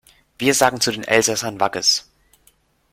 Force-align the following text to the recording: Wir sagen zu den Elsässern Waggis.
Wir 0.39 0.55
sagen 0.55 0.81
zu 0.81 0.89
den 0.91 1.03
Elsässern 1.03 1.59
Waggis. 1.59 2.09